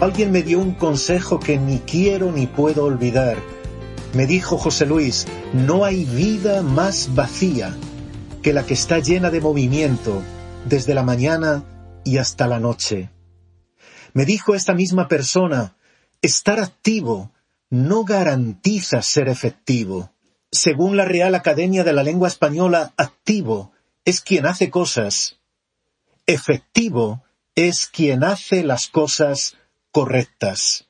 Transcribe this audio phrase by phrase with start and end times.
[0.00, 3.36] Alguien me dio un consejo que ni quiero ni puedo olvidar.
[4.14, 7.76] Me dijo José Luis, no hay vida más vacía
[8.42, 10.22] que la que está llena de movimiento
[10.64, 11.64] desde la mañana
[12.02, 13.10] y hasta la noche.
[14.14, 15.76] Me dijo esta misma persona,
[16.22, 17.30] estar activo
[17.68, 20.12] no garantiza ser efectivo.
[20.50, 23.72] Según la Real Academia de la Lengua Española, activo
[24.06, 25.36] es quien hace cosas.
[26.26, 27.22] Efectivo
[27.54, 29.56] es quien hace las cosas
[29.92, 30.86] correctas.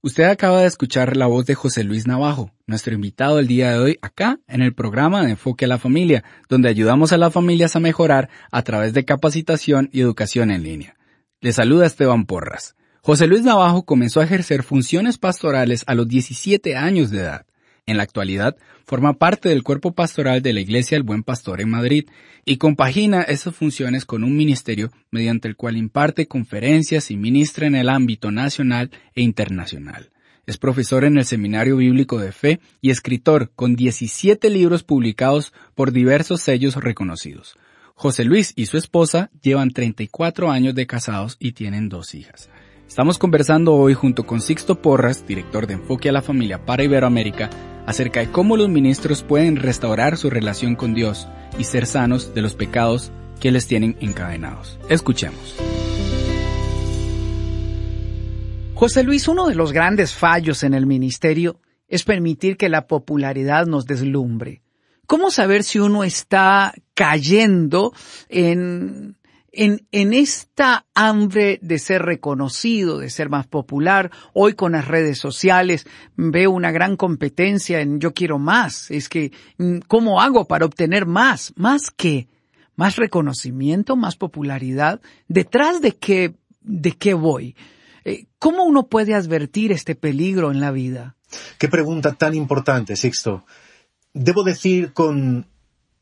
[0.00, 3.78] Usted acaba de escuchar la voz de José Luis Navajo, nuestro invitado el día de
[3.78, 7.74] hoy acá en el programa de Enfoque a la Familia, donde ayudamos a las familias
[7.74, 10.96] a mejorar a través de capacitación y educación en línea.
[11.40, 12.76] Le saluda Esteban Porras.
[13.02, 17.46] José Luis Navajo comenzó a ejercer funciones pastorales a los 17 años de edad.
[17.88, 21.70] En la actualidad, forma parte del cuerpo pastoral de la Iglesia del Buen Pastor en
[21.70, 22.04] Madrid
[22.44, 27.74] y compagina esas funciones con un ministerio mediante el cual imparte conferencias y ministra en
[27.74, 30.10] el ámbito nacional e internacional.
[30.44, 35.90] Es profesor en el Seminario Bíblico de Fe y escritor con 17 libros publicados por
[35.90, 37.56] diversos sellos reconocidos.
[37.94, 42.50] José Luis y su esposa llevan 34 años de casados y tienen dos hijas.
[42.86, 47.48] Estamos conversando hoy junto con Sixto Porras, director de Enfoque a la Familia para Iberoamérica,
[47.88, 51.26] acerca de cómo los ministros pueden restaurar su relación con Dios
[51.58, 54.78] y ser sanos de los pecados que les tienen encadenados.
[54.90, 55.56] Escuchemos.
[58.74, 63.64] José Luis, uno de los grandes fallos en el ministerio es permitir que la popularidad
[63.64, 64.60] nos deslumbre.
[65.06, 67.94] ¿Cómo saber si uno está cayendo
[68.28, 69.16] en
[69.52, 75.18] en, en esta hambre de ser reconocido, de ser más popular, hoy con las redes
[75.18, 75.86] sociales
[76.16, 78.90] veo una gran competencia en yo quiero más.
[78.90, 81.52] Es que, mm, ¿cómo hago para obtener más?
[81.56, 82.28] ¿Más qué?
[82.76, 83.96] ¿Más reconocimiento?
[83.96, 85.00] ¿Más popularidad?
[85.26, 87.56] ¿Detrás de qué, de qué voy?
[88.04, 91.16] Eh, ¿Cómo uno puede advertir este peligro en la vida?
[91.58, 93.44] Qué pregunta tan importante, Sixto.
[94.14, 95.46] Debo decir con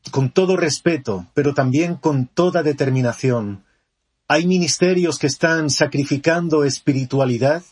[0.09, 3.63] con todo respeto, pero también con toda determinación.
[4.27, 7.63] Hay ministerios que están sacrificando espiritualidad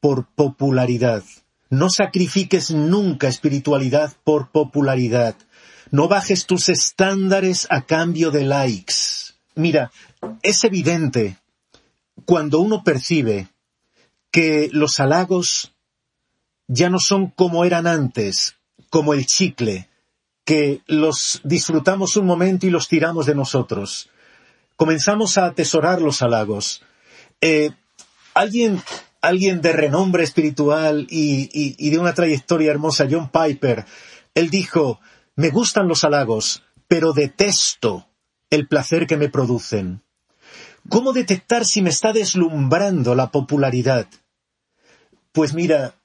[0.00, 1.24] por popularidad.
[1.70, 5.36] No sacrifiques nunca espiritualidad por popularidad.
[5.90, 8.94] No bajes tus estándares a cambio de likes.
[9.54, 9.90] Mira,
[10.42, 11.38] es evidente
[12.24, 13.48] cuando uno percibe
[14.30, 15.74] que los halagos
[16.68, 18.56] ya no son como eran antes,
[18.90, 19.87] como el chicle,
[20.48, 24.08] que los disfrutamos un momento y los tiramos de nosotros.
[24.76, 26.80] Comenzamos a atesorar los halagos.
[27.42, 27.72] Eh,
[28.32, 28.82] alguien,
[29.20, 33.84] alguien de renombre espiritual y, y de una trayectoria hermosa, John Piper,
[34.34, 35.00] él dijo,
[35.36, 38.08] me gustan los halagos, pero detesto
[38.48, 40.02] el placer que me producen.
[40.88, 44.06] ¿Cómo detectar si me está deslumbrando la popularidad?
[45.32, 45.96] Pues mira,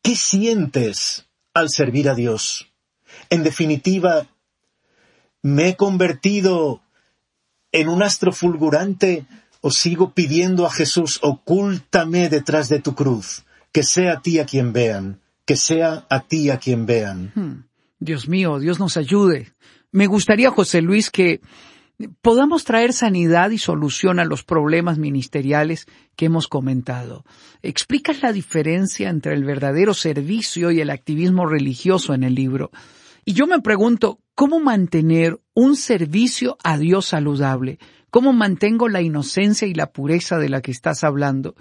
[0.00, 2.72] ¿qué sientes al servir a Dios?
[3.30, 4.26] En definitiva,
[5.42, 6.82] ¿me he convertido
[7.72, 9.26] en un astro fulgurante
[9.60, 14.46] o sigo pidiendo a Jesús, ocúltame detrás de tu cruz, que sea a ti a
[14.46, 17.32] quien vean, que sea a ti a quien vean?
[17.34, 17.64] Hmm.
[17.98, 19.52] Dios mío, Dios nos ayude.
[19.90, 21.40] Me gustaría, José Luis, que
[22.20, 27.24] podamos traer sanidad y solución a los problemas ministeriales que hemos comentado.
[27.62, 32.70] ¿Explicas la diferencia entre el verdadero servicio y el activismo religioso en el libro?
[33.28, 37.80] Y yo me pregunto, ¿cómo mantener un servicio a Dios saludable?
[38.08, 41.56] ¿Cómo mantengo la inocencia y la pureza de la que estás hablando?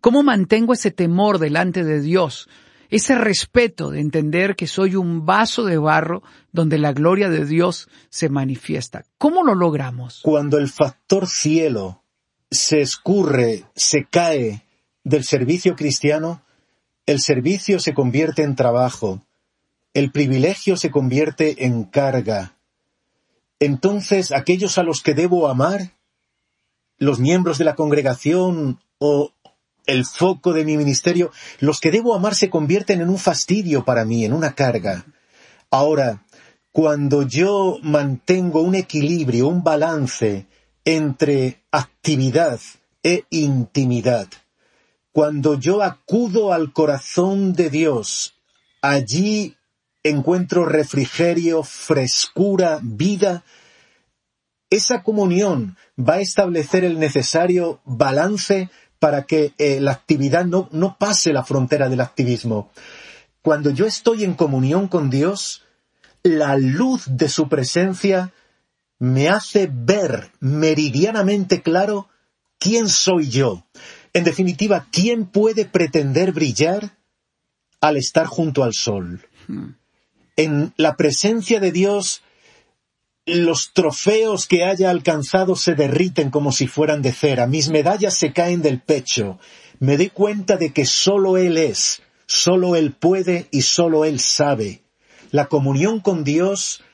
[0.00, 2.48] ¿Cómo mantengo ese temor delante de Dios?
[2.88, 6.22] Ese respeto de entender que soy un vaso de barro
[6.52, 9.04] donde la gloria de Dios se manifiesta.
[9.18, 10.20] ¿Cómo lo logramos?
[10.22, 12.04] Cuando el factor cielo
[12.48, 14.62] se escurre, se cae
[15.02, 16.42] del servicio cristiano,
[17.06, 19.20] el servicio se convierte en trabajo,
[19.94, 22.58] el privilegio se convierte en carga
[23.60, 25.92] entonces aquellos a los que debo amar,
[26.98, 29.32] los miembros de la congregación o
[29.86, 34.04] el foco de mi ministerio, los que debo amar se convierten en un fastidio para
[34.04, 35.06] mí, en una carga.
[35.70, 36.24] Ahora,
[36.72, 40.46] cuando yo mantengo un equilibrio, un balance
[40.84, 42.60] entre actividad
[43.02, 44.28] e intimidad,
[45.10, 48.34] cuando yo acudo al corazón de Dios,
[48.82, 49.56] allí
[50.02, 53.44] encuentro refrigerio, frescura, vida,
[54.70, 60.96] esa comunión va a establecer el necesario balance para que eh, la actividad no, no
[60.98, 62.70] pase la frontera del activismo.
[63.42, 65.64] Cuando yo estoy en comunión con Dios,
[66.22, 68.32] la luz de su presencia
[68.98, 72.08] me hace ver meridianamente claro
[72.58, 73.64] quién soy yo.
[74.12, 76.96] En definitiva, ¿quién puede pretender brillar
[77.80, 79.24] al estar junto al sol?
[80.38, 82.22] En la presencia de Dios,
[83.26, 88.32] los trofeos que haya alcanzado se derriten como si fueran de cera, mis medallas se
[88.32, 89.40] caen del pecho,
[89.80, 94.82] me doy cuenta de que solo Él es, solo Él puede y solo Él sabe.
[95.32, 96.84] La comunión con Dios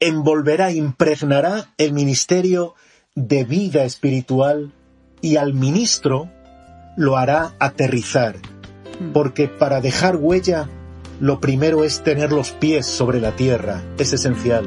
[0.00, 2.74] envolverá, impregnará el ministerio
[3.14, 4.72] de vida espiritual
[5.20, 6.30] y al ministro
[6.96, 9.12] lo hará aterrizar, hmm.
[9.12, 10.70] porque para dejar huella
[11.22, 14.66] lo primero es tener los pies sobre la tierra, es esencial.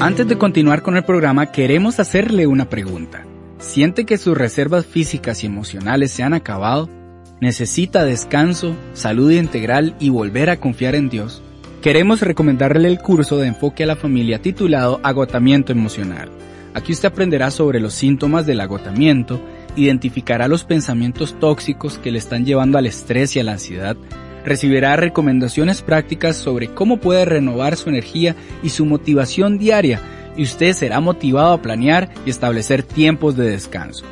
[0.00, 3.24] Antes de continuar con el programa, queremos hacerle una pregunta.
[3.60, 6.90] ¿Siente que sus reservas físicas y emocionales se han acabado?
[7.40, 11.40] ¿Necesita descanso, salud integral y volver a confiar en Dios?
[11.80, 16.30] Queremos recomendarle el curso de enfoque a la familia titulado Agotamiento Emocional.
[16.74, 19.40] Aquí usted aprenderá sobre los síntomas del agotamiento,
[19.76, 23.96] identificará los pensamientos tóxicos que le están llevando al estrés y a la ansiedad,
[24.44, 30.00] recibirá recomendaciones prácticas sobre cómo puede renovar su energía y su motivación diaria
[30.36, 34.04] y usted será motivado a planear y establecer tiempos de descanso.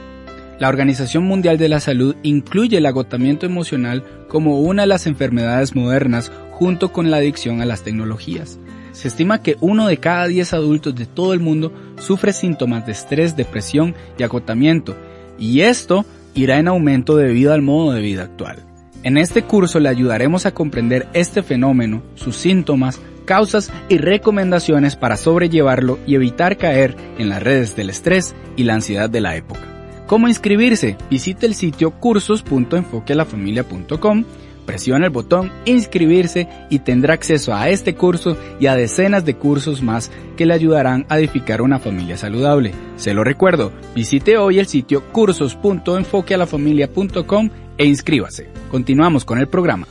[0.59, 5.75] La Organización Mundial de la Salud incluye el agotamiento emocional como una de las enfermedades
[5.75, 8.59] modernas junto con la adicción a las tecnologías.
[8.93, 12.93] Se estima que uno de cada diez adultos de todo el mundo sufre síntomas de
[12.93, 14.97] estrés, depresión y agotamiento,
[15.39, 18.59] y esto irá en aumento debido al modo de vida actual.
[19.03, 25.17] En este curso le ayudaremos a comprender este fenómeno, sus síntomas, causas y recomendaciones para
[25.17, 29.61] sobrellevarlo y evitar caer en las redes del estrés y la ansiedad de la época.
[30.07, 30.97] ¿Cómo inscribirse?
[31.11, 34.25] Visite el sitio cursos.enfoquealafamilia.com,
[34.65, 39.81] presione el botón inscribirse y tendrá acceso a este curso y a decenas de cursos
[39.83, 42.75] más que le ayudarán a edificar una familia saludable.
[42.97, 48.49] Se lo recuerdo, visite hoy el sitio cursos.enfoquealafamilia.com e inscríbase.
[48.71, 49.87] Continuamos con el programa.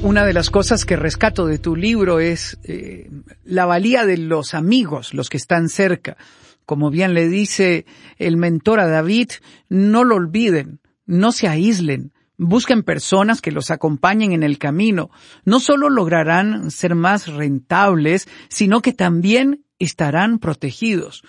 [0.00, 3.10] Una de las cosas que rescato de tu libro es eh,
[3.44, 6.16] la valía de los amigos, los que están cerca.
[6.64, 7.84] Como bien le dice
[8.16, 9.30] el mentor a David,
[9.68, 15.10] no lo olviden, no se aíslen, busquen personas que los acompañen en el camino.
[15.44, 21.22] No solo lograrán ser más rentables, sino que también estarán protegidos.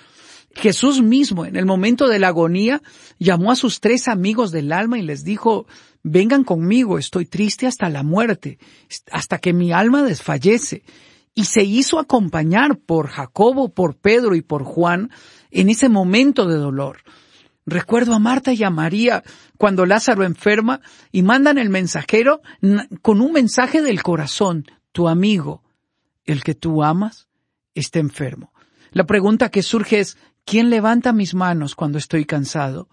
[0.56, 2.82] Jesús mismo, en el momento de la agonía,
[3.18, 5.68] llamó a sus tres amigos del alma y les dijo,
[6.04, 8.58] vengan conmigo, estoy triste hasta la muerte,
[9.12, 10.84] hasta que mi alma desfallece.
[11.36, 15.12] Y se hizo acompañar por Jacobo, por Pedro y por Juan
[15.52, 17.04] en ese momento de dolor.
[17.70, 19.24] Recuerdo a Marta y a María
[19.58, 22.42] cuando Lázaro enferma y mandan el mensajero
[23.02, 24.66] con un mensaje del corazón.
[24.92, 25.64] Tu amigo,
[26.26, 27.28] el que tú amas,
[27.76, 28.54] está enfermo.
[28.92, 30.18] La pregunta que surge es,
[30.50, 32.90] ¿Quién levanta mis manos cuando estoy cansado?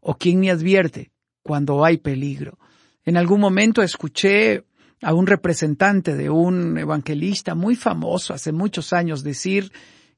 [0.00, 1.12] ¿O quién me advierte
[1.44, 2.58] cuando hay peligro?
[3.04, 4.64] En algún momento escuché
[5.00, 9.70] a un representante de un evangelista muy famoso hace muchos años decir,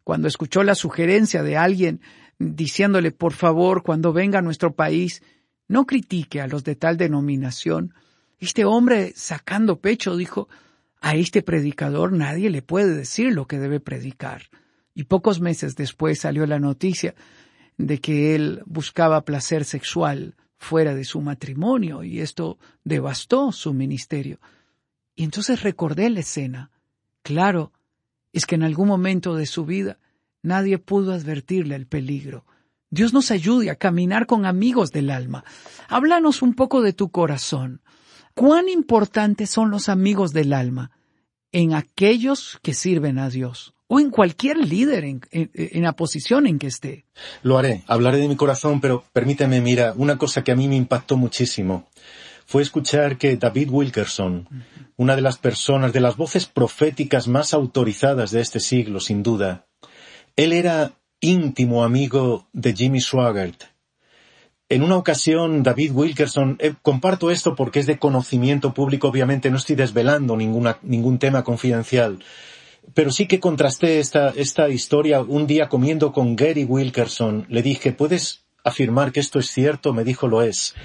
[0.02, 2.00] cuando escuchó la sugerencia de alguien
[2.38, 5.22] diciéndole, por favor, cuando venga a nuestro país,
[5.66, 7.94] no critique a los de tal denominación.
[8.38, 10.48] Este hombre, sacando pecho, dijo,
[11.00, 14.42] a este predicador nadie le puede decir lo que debe predicar
[14.98, 17.14] y pocos meses después salió la noticia
[17.76, 24.40] de que él buscaba placer sexual fuera de su matrimonio y esto devastó su ministerio.
[25.14, 26.72] Y entonces recordé la escena.
[27.22, 27.70] Claro,
[28.32, 30.00] es que en algún momento de su vida
[30.42, 32.44] nadie pudo advertirle el peligro.
[32.90, 35.44] Dios nos ayude a caminar con amigos del alma.
[35.88, 37.82] Háblanos un poco de tu corazón.
[38.34, 40.92] ¿Cuán importantes son los amigos del alma
[41.52, 43.74] en aquellos que sirven a Dios?
[43.88, 47.06] o en cualquier líder en, la posición en que esté.
[47.42, 50.76] Lo haré, hablaré de mi corazón, pero permíteme, mira, una cosa que a mí me
[50.76, 51.88] impactó muchísimo
[52.44, 54.48] fue escuchar que David Wilkerson,
[54.96, 59.66] una de las personas, de las voces proféticas más autorizadas de este siglo, sin duda,
[60.38, 63.64] él era íntimo amigo de Jimmy Swaggart.
[64.68, 69.56] En una ocasión, David Wilkerson, eh, comparto esto porque es de conocimiento público, obviamente no
[69.56, 72.20] estoy desvelando ningún tema confidencial,
[72.94, 77.46] pero sí que contrasté esta, esta historia un día comiendo con Gary Wilkerson.
[77.48, 79.92] Le dije, ¿puedes afirmar que esto es cierto?
[79.92, 80.76] Me dijo, lo es.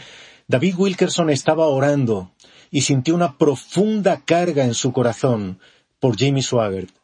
[0.48, 2.32] David Wilkerson estaba orando
[2.72, 5.60] y sintió una profunda carga en su corazón
[6.00, 7.03] por Jimmy Swaggart.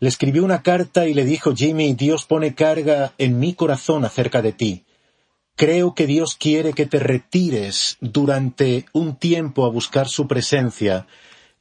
[0.00, 4.42] Le escribió una carta y le dijo, Jimmy, Dios pone carga en mi corazón acerca
[4.42, 4.84] de ti.
[5.56, 11.06] Creo que Dios quiere que te retires durante un tiempo a buscar su presencia.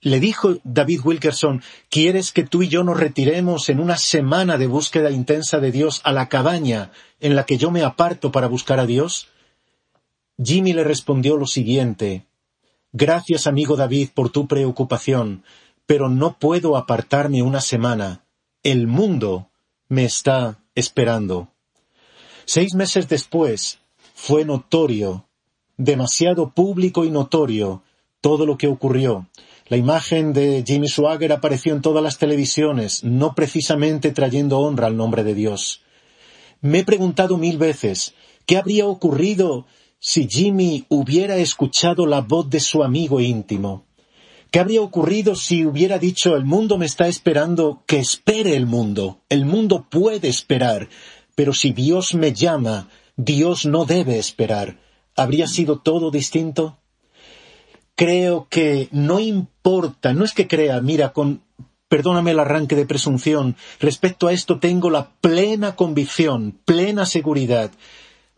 [0.01, 4.67] Le dijo David Wilkerson, ¿quieres que tú y yo nos retiremos en una semana de
[4.67, 8.79] búsqueda intensa de Dios a la cabaña en la que yo me aparto para buscar
[8.79, 9.29] a Dios?
[10.41, 12.27] Jimmy le respondió lo siguiente
[12.94, 15.44] Gracias, amigo David, por tu preocupación,
[15.86, 18.24] pero no puedo apartarme una semana.
[18.64, 19.52] El mundo
[19.88, 21.54] me está esperando.
[22.46, 23.80] Seis meses después,
[24.14, 25.28] fue notorio,
[25.78, 27.84] demasiado público y notorio,
[28.20, 29.30] todo lo que ocurrió.
[29.68, 34.98] La imagen de Jimmy Swagger apareció en todas las televisiones, no precisamente trayendo honra al
[34.98, 35.84] nombre de Dios.
[36.62, 39.66] Me he preguntado mil veces, ¿qué habría ocurrido
[40.00, 43.87] si Jimmy hubiera escuchado la voz de su amigo íntimo?
[44.51, 49.20] ¿Qué habría ocurrido si hubiera dicho el mundo me está esperando que espere el mundo?
[49.27, 50.88] El mundo puede esperar,
[51.36, 52.88] pero si Dios me llama,
[53.18, 54.80] Dios no debe esperar.
[55.18, 56.77] ¿Habría sido todo distinto?
[57.96, 61.42] Creo que no importa, no es que crea, mira, con,
[61.89, 67.72] perdóname el arranque de presunción, respecto a esto tengo la plena convicción, plena seguridad.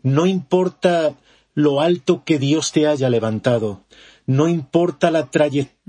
[0.02, 1.14] No importa
[1.54, 3.82] lo alto que Dios te haya levantado.
[4.26, 5.79] No importa la trayectoria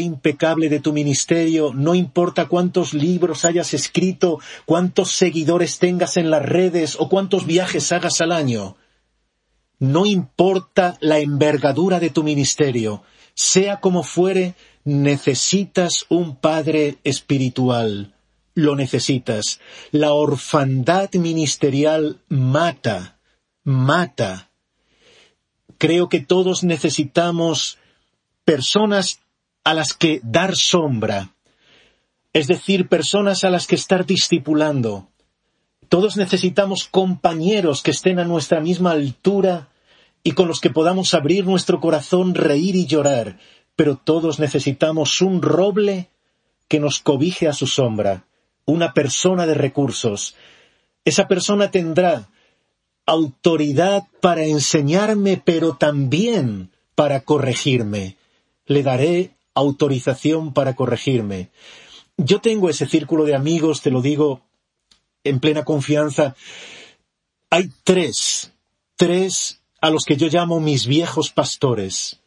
[0.00, 6.42] impecable de tu ministerio, no importa cuántos libros hayas escrito, cuántos seguidores tengas en las
[6.42, 8.76] redes o cuántos viajes hagas al año.
[9.78, 13.02] No importa la envergadura de tu ministerio,
[13.34, 18.14] sea como fuere, necesitas un padre espiritual.
[18.54, 19.60] Lo necesitas.
[19.90, 23.18] La orfandad ministerial mata,
[23.64, 24.50] mata
[25.80, 27.78] creo que todos necesitamos
[28.44, 29.20] personas
[29.64, 31.34] a las que dar sombra,
[32.32, 35.08] es decir, personas a las que estar discipulando.
[35.88, 39.68] Todos necesitamos compañeros que estén a nuestra misma altura
[40.22, 43.38] y con los que podamos abrir nuestro corazón, reír y llorar,
[43.74, 46.10] pero todos necesitamos un roble
[46.68, 48.26] que nos cobije a su sombra,
[48.64, 50.36] una persona de recursos.
[51.04, 52.28] Esa persona tendrá
[53.06, 58.16] autoridad para enseñarme, pero también para corregirme.
[58.66, 61.50] Le daré autorización para corregirme.
[62.16, 64.42] Yo tengo ese círculo de amigos, te lo digo
[65.24, 66.34] en plena confianza.
[67.50, 68.52] Hay tres,
[68.96, 72.20] tres a los que yo llamo mis viejos pastores.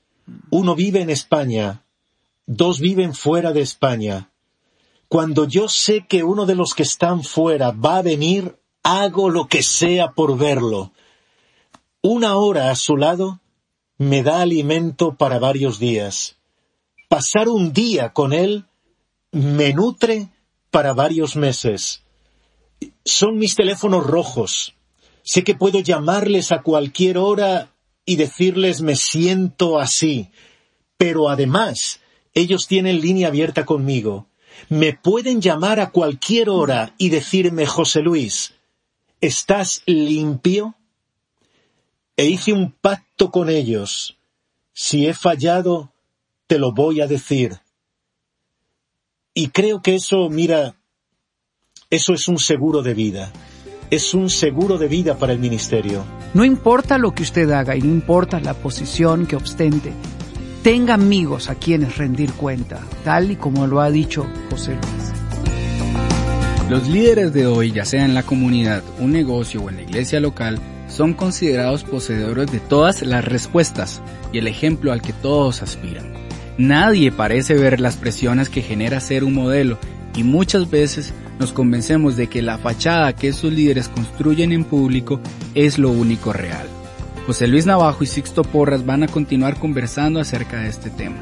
[0.50, 1.84] Uno vive en España,
[2.46, 4.32] dos viven fuera de España.
[5.08, 9.48] Cuando yo sé que uno de los que están fuera va a venir hago lo
[9.48, 10.92] que sea por verlo.
[12.02, 13.40] Una hora a su lado
[13.98, 16.38] me da alimento para varios días.
[17.14, 18.66] Pasar un día con él
[19.32, 20.30] me nutre
[20.72, 22.02] para varios meses.
[23.06, 24.74] Son mis teléfonos rojos.
[25.22, 27.72] Sé que puedo llamarles a cualquier hora
[28.04, 30.32] y decirles me siento así.
[30.98, 32.00] Pero además,
[32.34, 34.26] ellos tienen línea abierta conmigo.
[34.70, 38.56] Me pueden llamar a cualquier hora y decirme José Luis,
[39.22, 40.74] ¿Estás limpio?
[42.18, 44.18] E hice un pacto con ellos.
[44.74, 45.93] Si he fallado,
[46.54, 47.58] te lo voy a decir.
[49.34, 50.76] Y creo que eso, mira,
[51.90, 53.34] eso es un seguro de vida.
[53.90, 56.06] Es un seguro de vida para el ministerio.
[56.36, 59.94] No importa lo que usted haga y no importa la posición que ostente,
[60.62, 65.12] tenga amigos a quienes rendir cuenta, tal y como lo ha dicho José Luis.
[66.70, 70.20] Los líderes de hoy, ya sea en la comunidad, un negocio o en la iglesia
[70.20, 76.14] local, son considerados poseedores de todas las respuestas y el ejemplo al que todos aspiran.
[76.58, 79.80] Nadie parece ver las presiones que genera ser un modelo
[80.16, 85.20] y muchas veces nos convencemos de que la fachada que esos líderes construyen en público
[85.56, 86.68] es lo único real.
[87.26, 91.18] José Luis Navajo y Sixto Porras van a continuar conversando acerca de este tema.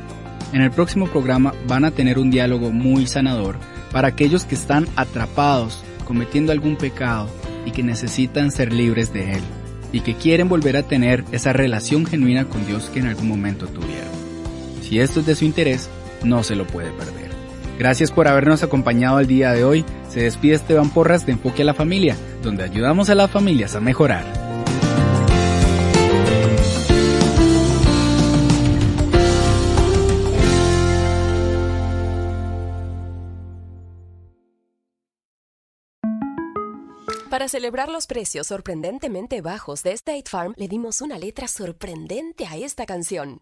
[0.51, 3.55] En el próximo programa van a tener un diálogo muy sanador
[3.93, 7.29] para aquellos que están atrapados cometiendo algún pecado
[7.65, 9.41] y que necesitan ser libres de él.
[9.93, 13.67] y que quieren volver a tener esa relación genuina con Dios que en algún momento
[13.67, 14.10] tuvieron.
[14.91, 15.89] Si esto es de su interés,
[16.21, 17.31] no se lo puede perder.
[17.79, 19.85] Gracias por habernos acompañado el día de hoy.
[20.09, 23.79] Se despide Esteban Porras de Enfoque a la Familia, donde ayudamos a las familias a
[23.79, 24.25] mejorar.
[37.29, 42.57] Para celebrar los precios sorprendentemente bajos de State Farm, le dimos una letra sorprendente a
[42.57, 43.41] esta canción.